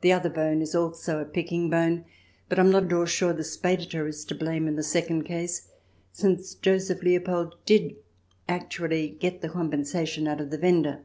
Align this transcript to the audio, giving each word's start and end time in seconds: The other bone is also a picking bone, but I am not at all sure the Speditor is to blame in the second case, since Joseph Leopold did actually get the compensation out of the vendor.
The 0.00 0.12
other 0.12 0.30
bone 0.30 0.62
is 0.62 0.74
also 0.74 1.18
a 1.20 1.26
picking 1.26 1.68
bone, 1.68 2.06
but 2.48 2.58
I 2.58 2.62
am 2.62 2.70
not 2.70 2.84
at 2.84 2.92
all 2.94 3.04
sure 3.04 3.34
the 3.34 3.44
Speditor 3.44 4.08
is 4.08 4.24
to 4.24 4.34
blame 4.34 4.66
in 4.66 4.76
the 4.76 4.82
second 4.82 5.24
case, 5.24 5.68
since 6.10 6.54
Joseph 6.54 7.02
Leopold 7.02 7.56
did 7.66 7.96
actually 8.48 9.10
get 9.10 9.42
the 9.42 9.50
compensation 9.50 10.26
out 10.26 10.40
of 10.40 10.48
the 10.48 10.56
vendor. 10.56 11.04